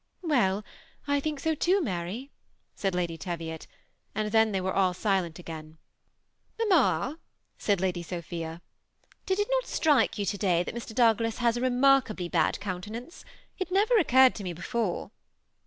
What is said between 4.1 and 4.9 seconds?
and then they were